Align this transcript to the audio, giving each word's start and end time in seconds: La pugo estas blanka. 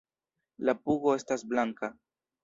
La 0.69 0.73
pugo 0.87 1.13
estas 1.17 1.43
blanka. 1.51 1.91